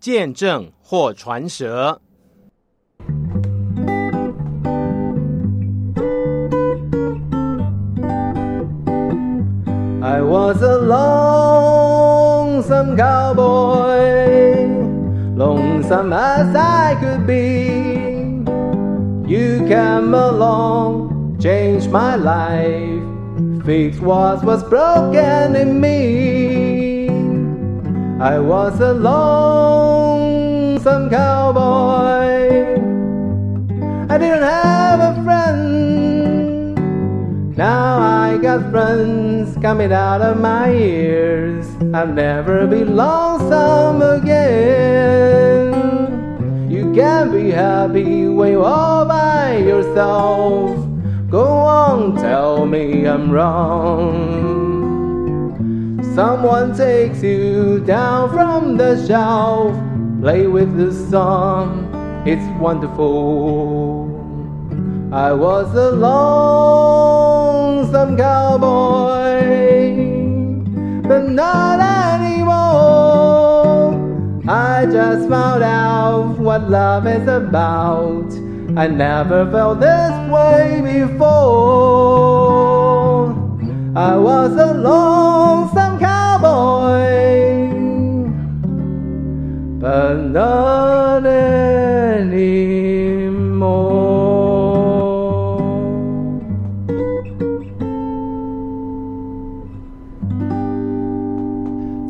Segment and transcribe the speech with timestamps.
[0.00, 2.00] 见证或传舌。
[10.04, 10.78] I was a
[12.56, 14.66] lonesome cowboy,
[15.34, 18.04] lonesome as I could be.
[19.26, 23.02] You came along, changed my life,
[23.64, 26.67] fixed what was broken in me.
[28.21, 30.19] I was a lonesome
[31.09, 32.75] cowboy.
[34.09, 36.75] I didn't have a friend.
[37.55, 41.65] Now I got friends coming out of my ears.
[41.93, 45.71] I'll never be lonesome again.
[46.69, 50.77] You can be happy when you're all by yourself.
[51.29, 54.58] Go on, tell me I'm wrong.
[56.19, 59.71] Someone takes you down from the shelf.
[60.19, 61.87] Play with the song,
[62.27, 64.09] it's wonderful.
[65.13, 69.45] I was a lonesome cowboy,
[71.07, 73.93] but not anymore.
[74.49, 78.29] I just found out what love is about.
[78.75, 81.29] I never felt this way before.
[83.95, 85.88] I was a lonesome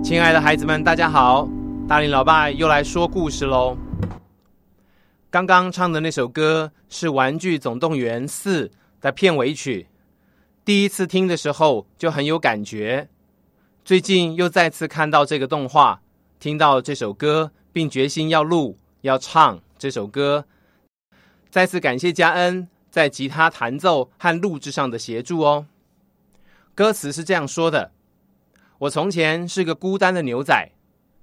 [0.03, 1.47] 亲爱的孩子们，大家好！
[1.87, 3.77] 大林老爸又来说故事喽。
[5.29, 8.65] 刚刚唱的那首歌是《玩具总动员四》
[8.99, 9.87] 的片尾曲，
[10.65, 13.07] 第一次听的时候就很有感觉。
[13.89, 16.03] 最近又再次看到这个动画，
[16.39, 20.45] 听到这首歌，并决心要录要唱这首歌。
[21.49, 25.65] 再次感谢嘉恩在吉他弹奏和录制上的协助哦。
[26.75, 27.91] 歌词是这样说的。
[28.77, 30.71] 我从前是个孤单的牛仔，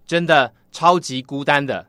[0.05, 1.87] 真的超级孤单的。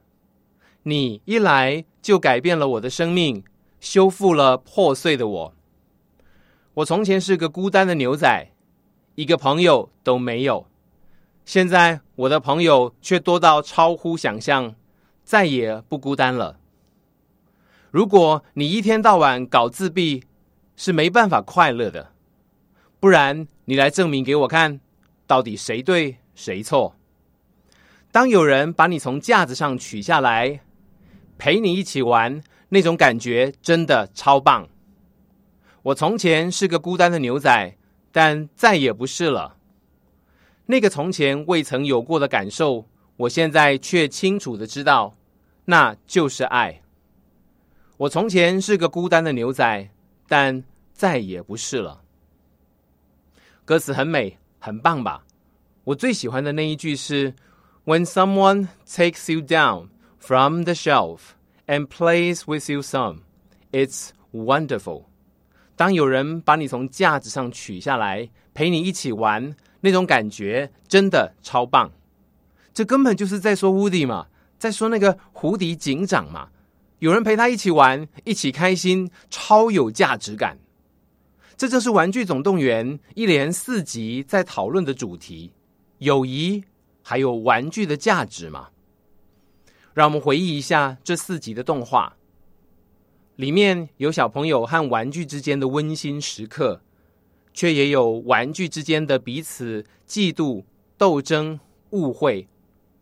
[0.83, 3.43] 你一来就改变了我的生命，
[3.79, 5.53] 修复了破碎的我。
[6.75, 8.51] 我从前是个孤单的牛仔，
[9.15, 10.66] 一个朋友都没有。
[11.47, 14.75] 现在我的朋友却多到超乎想象，
[15.23, 16.59] 再也不孤单了。
[17.89, 20.25] 如果你一天到晚搞自闭，
[20.75, 22.11] 是没办法快乐的。
[22.99, 24.81] 不然，你来证明给我看。
[25.25, 26.97] 到底谁对谁错？
[28.11, 30.59] 当有人把你从架子上取下来，
[31.37, 34.67] 陪你一起玩，那种感觉真的超棒。
[35.81, 37.77] 我从前是个孤单的牛仔，
[38.11, 39.55] 但再也不是了。
[40.67, 42.85] 那个从前未曾有过的感受，
[43.15, 45.17] 我现在却清楚的知道，
[45.65, 46.83] 那就是爱。
[47.97, 49.89] 我从前是个孤单的牛仔，
[50.27, 50.63] 但
[50.93, 52.01] 再也不是了。
[53.65, 54.37] 歌词很美。
[54.59, 55.23] 很棒吧？
[55.85, 57.33] 我最喜欢的那一句是
[57.85, 61.19] ：“When someone takes you down from the shelf
[61.67, 63.19] and plays with you some,
[63.71, 65.03] it's wonderful。”
[65.77, 69.55] 当有人把你从架子上取下来，陪你一起玩，
[69.87, 71.89] 那种感觉真的超棒。
[72.73, 74.27] 这根本就是在说乌迪嘛，
[74.59, 76.49] 在说那个胡迪警长嘛。
[76.99, 80.59] 有人陪他一起玩，一起开心，超有价值感。
[81.55, 85.53] 这就是《玩具总动员》一连四集在讨论的主题：
[85.99, 86.61] 友谊，
[87.01, 88.67] 还有玩具的价值嘛？
[89.93, 92.15] 让我们回忆一下这四集的动画，
[93.37, 96.81] 里面有小朋友和玩具之间的温馨时刻，
[97.57, 100.63] 却也有玩具之间的彼此嫉妒、
[100.95, 101.59] 斗争、
[101.89, 102.47] 误会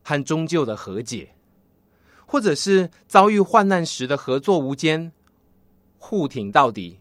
[0.02, 1.32] 和终究的和解，
[2.26, 5.12] 或者是遭遇患难时的合作无间、
[5.98, 7.00] 互挺到底。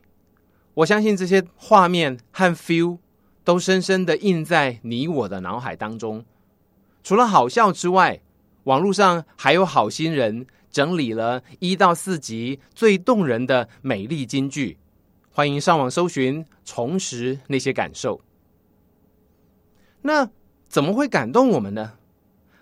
[0.74, 2.98] 我相信这些画面和 feel
[3.44, 6.24] 都深深的印在你我的脑海当中。
[7.04, 8.20] 除了好笑之外，
[8.64, 14.76] 网络上还有好心人整理了一到四集最动人的美丽金句，
[15.36, 18.20] 欢迎上网搜寻，重拾那些感受。
[20.02, 20.30] 那
[20.68, 21.94] 怎么会感动我们呢？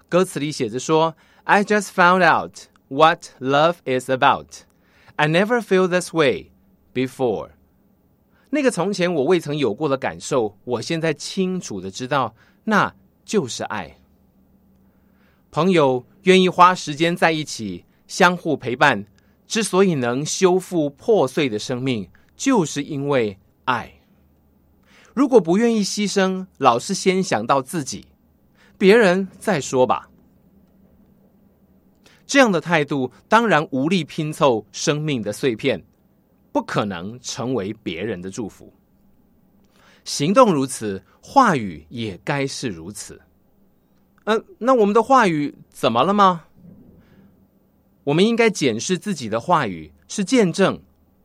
[0.08, 1.14] 歌词里写着说
[1.44, 4.62] ：“I just found out what love is about.
[5.16, 6.50] I never feel this way
[6.94, 7.50] before.”
[8.48, 12.34] 那个从前我未曾有过的感受，我现在清楚的知道，
[12.64, 12.94] 那
[13.26, 13.98] 就是爱。
[15.50, 19.04] 朋友愿意花时间在一起，相互陪伴，
[19.46, 22.08] 之所以能修复破碎的生命，
[22.42, 23.88] 就是因为爱。
[25.14, 28.04] 如果不愿意牺牲，老是先想到自己，
[28.76, 30.10] 别人再说吧。
[32.26, 35.80] 这样的态度当然无力拼凑生命的碎片，
[36.50, 38.74] 不可能成为别人的祝福。
[40.02, 43.20] 行动如此，话语也该是如此。
[44.24, 46.42] 嗯，那我们的话语怎么了吗？
[48.02, 50.82] 我们应该检视自己的话语是见证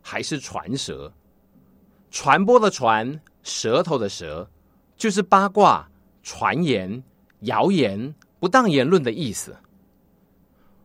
[0.09, 1.11] 还是传舌？
[2.09, 4.49] 传播的传，舌头的舌，
[4.95, 5.85] 就是八卦、
[6.23, 7.03] 传言、
[7.41, 9.57] 谣言、不当言论的意思。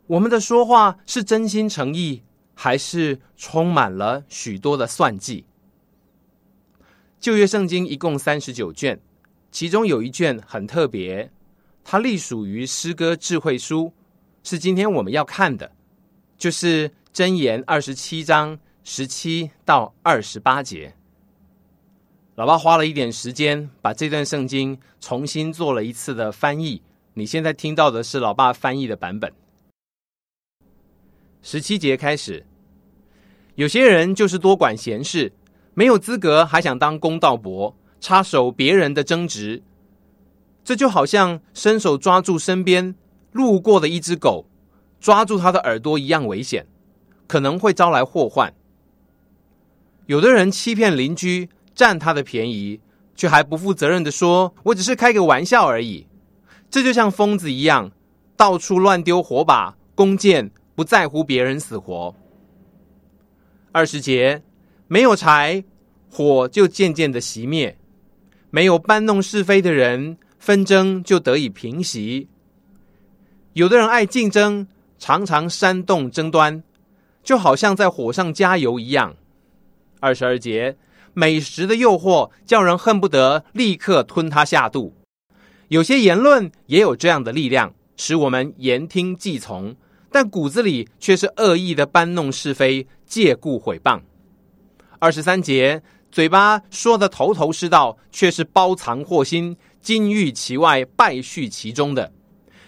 [0.09, 2.21] 我们的说话是真心诚意，
[2.53, 5.45] 还是充满了许多的算计？
[7.21, 9.01] 旧约圣经一共三十九卷，
[9.53, 11.31] 其中有一卷很特别，
[11.85, 13.93] 它隶属于诗歌智慧书，
[14.43, 15.71] 是今天我们要看的，
[16.37, 20.95] 就是箴言二十七章十七到二十八节。
[22.35, 26.83] 老爸花了一点时间把这段圣经重新做了一次的翻译，
[27.15, 29.33] 你现在听到的是老爸翻译的版本。
[31.43, 32.45] 十七节开始，
[33.55, 35.33] 有些人就是多管闲事。
[35.75, 39.63] 没有资格，还想当公道伯，插手别人的争执，
[40.63, 42.95] 这就好像伸手抓住身边
[43.31, 44.45] 路过的一只狗，
[45.01, 46.67] 抓住它的耳朵一样危险，
[47.27, 48.53] 可能会招来祸患。
[50.07, 52.81] 有的人欺骗邻居，占他的便宜，
[53.15, 56.07] 却还不负责任的说：“我只是开个玩笑而已。”
[56.71, 57.91] 这就像疯子一样，
[58.37, 62.15] 到处乱丢火把、弓箭，不在乎别人死活。
[63.73, 64.43] 二十节。
[64.89, 65.65] 没有柴，
[66.11, 67.77] 火就渐渐的熄灭；
[68.51, 72.29] 没有搬弄是非的人，纷争就得以平息。
[73.55, 74.67] 有的人爱竞争，
[74.99, 76.63] 常常煽动争端，
[77.23, 79.17] 就好像在火上加油一样。
[80.03, 80.77] 二十二节，
[81.15, 84.97] 美食的诱惑叫人恨不得立刻吞它下肚。
[85.69, 89.77] 有些言论也有这样的力量，使我们言听计从，
[90.11, 94.01] 但骨子里却是恶意的搬弄是非，借故毁谤。
[94.99, 102.13] 二十三节，嘴巴说的头头是道，却是包藏祸心，金玉其外，败絮其中的。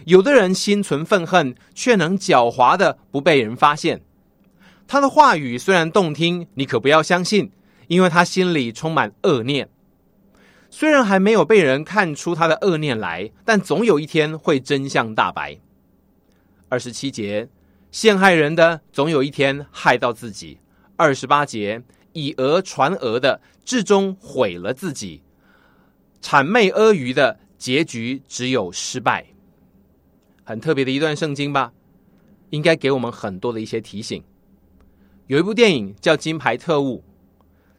[0.04, 4.00] 有的人心存愤恨，却能狡猾的不被人发现。
[4.86, 7.50] 他的话语虽然动听，你可不要相信，
[7.88, 9.68] 因为他心里充满恶念。
[10.70, 15.58] 虽然还没有被人看出他的恶念来，但总有一天会真相大白。
[16.68, 17.48] 二十七节，
[17.90, 20.58] 陷害人的总有一天害到自己。
[20.96, 21.82] 二十八节。
[22.16, 25.20] 以讹传讹的，至终毁了自己；
[26.22, 29.26] 谄媚阿谀的结局只有失败。
[30.44, 31.72] 很特别的一段圣经吧，
[32.50, 34.22] 应该给我们很多的一些提醒。
[35.26, 37.02] 有一部电影叫《金牌特务》，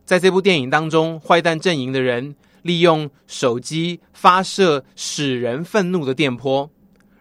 [0.03, 6.71] 在这部电影当中，坏蛋阵营的人利用手机发射使人愤怒的电波，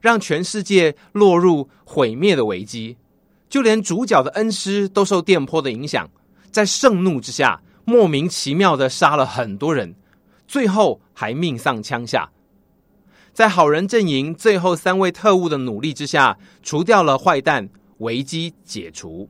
[0.00, 2.97] 让全世界落入毁灭的危机，
[3.50, 6.11] 就连主角的恩师都受电波的影响。
[6.50, 9.94] 在盛怒之下，莫名其妙的杀了很多人，
[10.49, 12.31] 最后还命丧枪下。
[13.35, 17.69] 在好人阵营最后三位特务的努力之下，除掉了坏蛋，
[17.99, 19.29] 危机解除。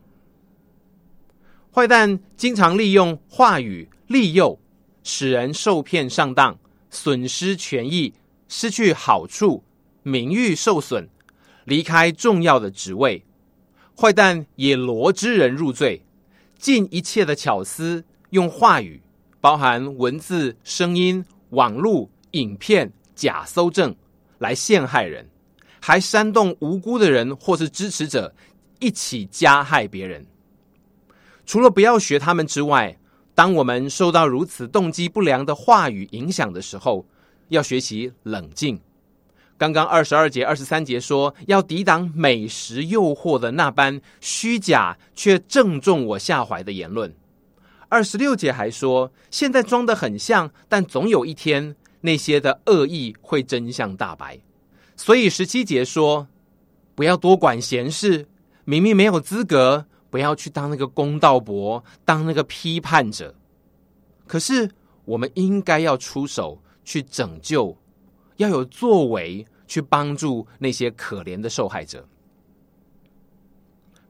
[1.74, 4.60] 坏蛋经常利用话语利诱，
[5.02, 6.56] 使人受骗上当，
[6.88, 8.14] 损失权益，
[8.46, 9.64] 失去好处，
[10.04, 11.08] 名誉受损，
[11.64, 13.24] 离开重要的职位。
[13.98, 16.04] 坏蛋也罗织人入罪。
[16.56, 19.02] 尽一切的巧思，用话语，
[19.40, 23.96] 包含文字、声音、网络、影片、假搜证，
[24.38, 25.28] 来陷害人，
[25.80, 28.32] 还煽动无辜的人或是支持者
[28.78, 30.24] 一起加害别人。
[31.46, 32.96] 除了不要学他们之外，
[33.34, 37.06] 当我们受到如此动机不良的话语影响的时候，
[37.48, 38.80] 要学习冷静。
[39.56, 47.14] 刚刚二十二节、二十三节说要抵挡美食诱惑的那般虚假却正中我下怀的言论。
[47.88, 54.38] 二十六节还说，现在装的很像，但总有一天那些的恶意会真相大白。
[54.96, 56.26] 所以十七节说，
[56.96, 58.26] 不要多管闲事，
[58.64, 63.34] 明明没有资格，不要去当那个公道伯，当那个批判者。
[64.28, 64.70] 可是
[65.04, 67.76] 我们应该要出手去拯救。
[68.36, 72.06] 要有作为去帮助那些可怜的受害者。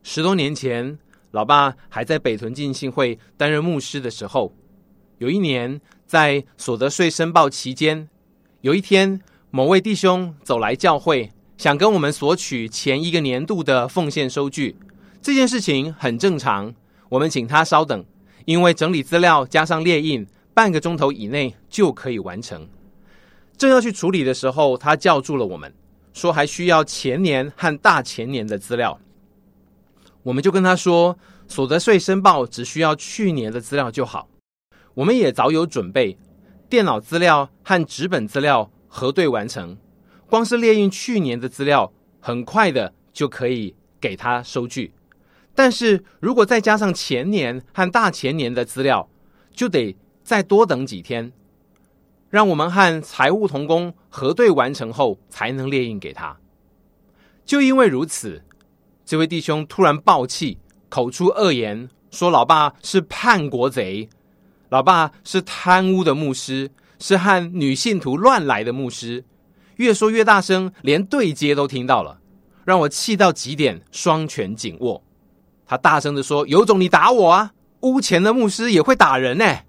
[0.02, 0.98] 十多年前，
[1.30, 4.52] 老爸还在北屯进信会担任牧师的时候，
[5.16, 8.10] 有一年在所得税申报期间，
[8.60, 14.76] 有一天某位弟兄走来教会，想跟我们索取前一个年度的奉献收据。
[15.24, 16.74] 这件事情很正常，
[17.08, 18.04] 我们请他稍等，
[18.44, 22.68] 因为整理资料加上列印，半个钟头以内就可以完成。
[23.56, 25.72] 正要去处理的时候，他叫住了我们，
[26.12, 29.00] 说还需要前年和大前年的资料，
[30.22, 31.16] 我们就跟他说，
[31.48, 34.28] 所得税申报只需要去年的资料就好。
[34.92, 36.18] 我们也早有准备，
[36.68, 39.74] 电脑资料和纸本资料核对完成，
[40.26, 41.90] 光是列印去年的资料，
[42.20, 44.92] 很快的就可以给他收据。
[45.54, 49.08] 但是如果再加上前年和大前年的资料，
[49.52, 51.32] 就得再多等几天，
[52.28, 56.36] 让我们和财务同工核对完成后，才能列印给他。
[57.44, 58.42] 就因为如此，
[59.04, 60.58] 这位弟兄突然暴气，
[60.88, 64.08] 口出恶言，说老爸是叛国贼，
[64.70, 69.24] 老爸是贪污的牧师，是和女信徒乱来的牧师，
[69.76, 72.18] 越说越大声，连对接都听到了，
[72.64, 75.03] 让我气到极点，双拳紧握。
[75.66, 77.54] 他大声的说：“有种你打我啊！
[77.80, 79.60] 屋前的牧师也会打人呢。”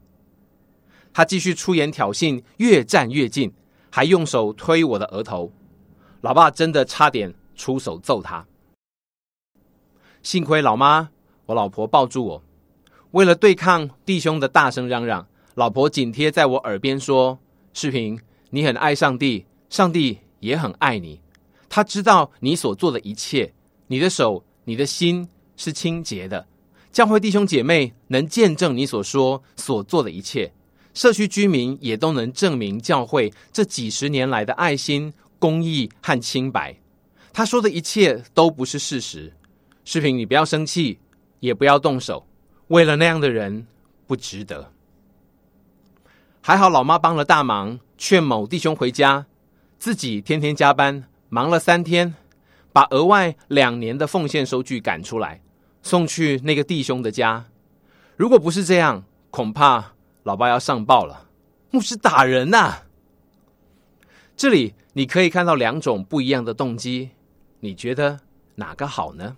[1.13, 3.53] 他继续出言挑衅，越站越近，
[3.89, 5.51] 还用手推我的额头。
[6.19, 8.45] 老爸真的差点出手揍他。
[10.21, 11.09] 幸亏老妈，
[11.45, 12.43] 我老婆抱住我，
[13.11, 17.39] 为了对抗弟兄的大声嚷嚷，老婆紧贴在我耳边说
[17.71, 21.21] ：“视频，你很爱上帝，上帝也很爱你。
[21.69, 23.53] 他知道你所做的一切，
[23.87, 26.47] 你的手，你的心。”是清洁的，
[26.91, 30.51] 教会弟兄姐妹能见证你所说所做的一切，
[30.93, 36.75] 社区居民也都能证明教会这几十年来的爱心、公益和清白。
[37.33, 39.33] 他说的一切都不是事实。
[39.83, 40.99] 视频，你不要生气，
[41.41, 42.25] 也不要动手，
[42.67, 43.67] 为了那样的人
[44.07, 44.71] 不值得。
[46.41, 49.25] 还好老妈帮了大忙，劝某弟兄回家，
[49.77, 52.15] 自己天天加班，忙了三天，
[52.71, 55.41] 把额外两年的奉献收据赶出来。
[55.85, 57.45] 送去那个弟兄的家，
[58.17, 61.29] 如果不是这样，恐怕老爸要上报了。
[61.69, 62.77] 牧师打人呐！
[64.35, 67.11] 这里你可以看到两种不一样的动机，
[67.59, 68.21] 你觉得
[68.55, 69.37] 哪个好呢？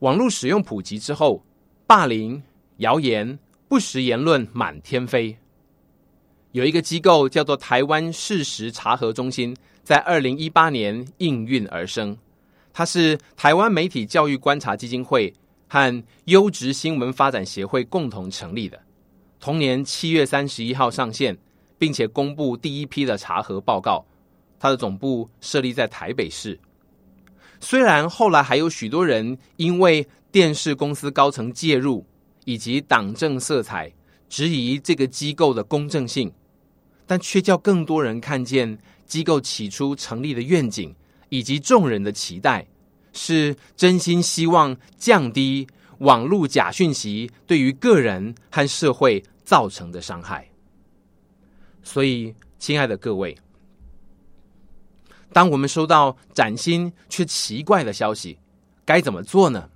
[0.00, 1.42] 网络使用普及之后，
[1.86, 2.42] 霸凌、
[2.76, 5.38] 谣言、不实言论满天飞。
[6.52, 12.18] 有一个机构叫做台湾事实查核中心，在二零一八年应运而生。
[12.76, 15.32] 它是台湾媒体教育观察基金会
[15.68, 18.82] 和优质新闻发展协会共同成立的，
[19.38, 21.38] 同年七月三十一号上线，
[21.78, 24.04] 并且公布第一批的查核报告。
[24.58, 26.58] 它的总部设立在台北市。
[27.60, 32.04] 虽然后来还有许多人因为电视公司高层介入
[32.44, 33.92] 以及党政色彩，
[34.28, 36.32] 质疑这个机构的公正性，
[37.06, 38.76] 但却叫更多人看见
[39.06, 40.92] 机构起初成立的愿景。
[41.34, 42.64] 以及众人的期待，
[43.12, 45.66] 是真心希望降低
[45.98, 50.48] 网络假讯息对于个人和社会造成的伤害。
[51.82, 53.36] 所以，亲爱的各位，
[55.32, 58.38] 当我们收到崭新却奇怪的消息，
[58.84, 59.68] 该怎么做呢？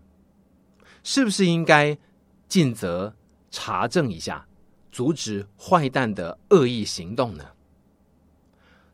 [1.03, 1.99] 是不是应该
[2.47, 3.17] 尽责
[3.51, 4.47] 查证一下，
[4.93, 7.45] 阻止坏蛋的恶意行动呢？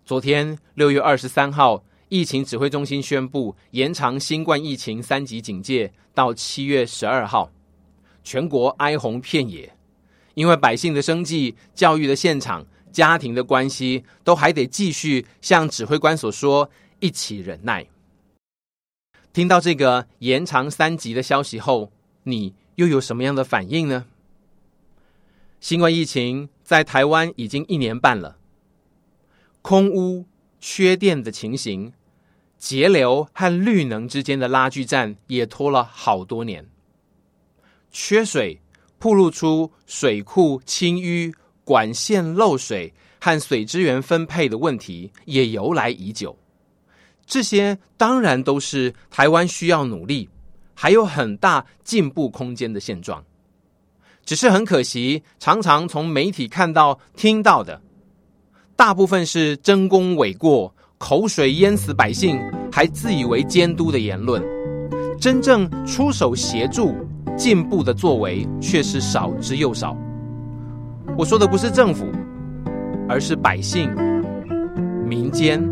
[0.07, 1.85] 昨天六月二十三号。
[2.09, 7.51] 疫情指挥中心宣布延长新冠疫情三级警戒到七月十二号，
[8.23, 9.75] 全国哀鸿遍野，
[10.35, 16.71] 因为百姓的生计、教育的现场、家庭的关系，都还得继续像指挥官所说，
[17.01, 17.87] 一起忍耐。
[19.33, 21.91] 听到这个延长三级的消息后，
[22.25, 24.07] 你又有什么样的反应呢？
[25.59, 28.37] 新冠疫情在台湾已经一年半了，
[29.63, 30.27] 空屋、
[30.67, 31.93] 缺电的情形。
[32.57, 36.67] 节流和绿能之间的拉锯战也拖了好多年，
[37.91, 38.59] 缺水
[38.99, 41.31] 暴露出水库清淤、
[41.65, 46.35] 管线漏水和水资源分配的问题也由来已久。
[47.27, 50.31] 这些当然都是台湾需要努力，
[50.73, 53.23] 还有很大进步空间的现状。
[54.25, 57.83] 只是很可惜，常常从媒体看到、听到的，
[58.77, 60.75] 大部分是争功诿过。
[60.97, 62.41] 口水淹死百姓，
[62.73, 64.43] 还自以为监督的言论，
[65.21, 66.95] 真正出手协助
[67.37, 69.95] 进步的作为却是少之又少。
[71.19, 72.07] 我说的不是政府，
[73.07, 73.95] 而是百姓、
[75.07, 75.63] 民间，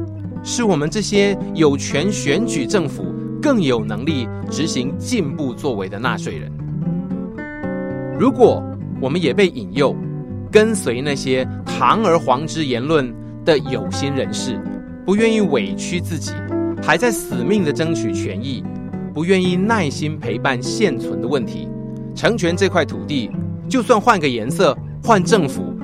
[0.42, 3.04] 是我们这些有权选举政府、
[3.40, 6.52] 更有能力执行进步作为的纳税人。
[8.18, 8.62] 如果
[9.00, 9.96] 我们也被引诱，
[10.52, 13.12] 跟随那些堂而皇之言论
[13.44, 14.60] 的有心人士。
[15.04, 16.30] 不愿意委屈自己，
[16.80, 18.62] 还在死命的争取权益，
[19.12, 21.68] 不愿意耐心陪伴现存的问题，
[22.14, 23.28] 成全这块土地。
[23.68, 25.74] 就算换个颜色，换政府，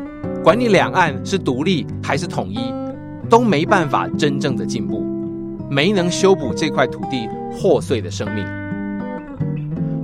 [0.45, 2.59] 管你两岸是独立还是统一，
[3.29, 5.05] 都没办法真正的进步，
[5.69, 8.47] 没能修补这块土地破碎的生命。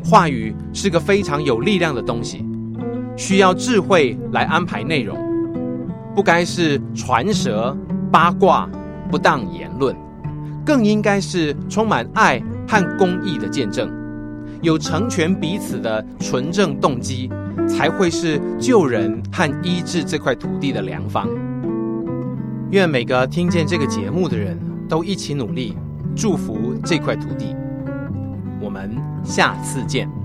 [0.02, 2.44] 话语是个非常有力量的东西，
[3.16, 5.16] 需要智慧来安排内容，
[6.14, 7.76] 不该是传舌、
[8.11, 8.68] 八卦、
[9.11, 9.94] 不当言论，
[10.64, 13.90] 更应该是充满爱和公益的见证，
[14.62, 17.30] 有成全彼此的纯正动机，
[17.68, 21.28] 才会是救人和医治这块土地的良方。
[22.71, 25.76] 愿每个听见这个节目的人都一起努力，
[26.16, 27.54] 祝福这块土地。
[28.61, 28.90] 我们
[29.23, 30.24] 下次见。